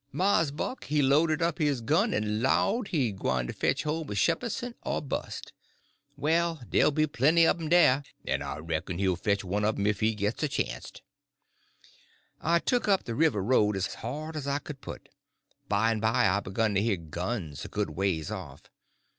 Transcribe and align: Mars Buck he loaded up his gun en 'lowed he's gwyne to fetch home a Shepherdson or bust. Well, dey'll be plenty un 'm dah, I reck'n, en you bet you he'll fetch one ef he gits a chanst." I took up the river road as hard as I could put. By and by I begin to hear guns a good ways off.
Mars 0.11 0.49
Buck 0.49 0.85
he 0.85 0.99
loaded 1.03 1.43
up 1.43 1.59
his 1.59 1.79
gun 1.79 2.11
en 2.11 2.41
'lowed 2.41 2.87
he's 2.87 3.13
gwyne 3.13 3.45
to 3.45 3.53
fetch 3.53 3.83
home 3.83 4.09
a 4.09 4.15
Shepherdson 4.15 4.73
or 4.81 4.99
bust. 4.99 5.53
Well, 6.17 6.59
dey'll 6.67 6.89
be 6.89 7.05
plenty 7.05 7.45
un 7.45 7.55
'm 7.61 7.69
dah, 7.69 8.01
I 8.27 8.57
reck'n, 8.61 8.93
en 8.93 8.97
you 8.97 8.97
bet 8.97 8.97
you 8.97 8.97
he'll 8.97 9.15
fetch 9.15 9.43
one 9.43 9.63
ef 9.63 9.99
he 9.99 10.15
gits 10.15 10.41
a 10.41 10.47
chanst." 10.47 11.03
I 12.41 12.57
took 12.57 12.87
up 12.87 13.03
the 13.03 13.13
river 13.13 13.43
road 13.43 13.75
as 13.77 13.93
hard 13.93 14.35
as 14.35 14.47
I 14.47 14.57
could 14.57 14.81
put. 14.81 15.07
By 15.69 15.91
and 15.91 16.01
by 16.01 16.27
I 16.27 16.39
begin 16.39 16.73
to 16.73 16.81
hear 16.81 16.97
guns 16.97 17.63
a 17.63 17.67
good 17.67 17.91
ways 17.91 18.31
off. 18.31 18.63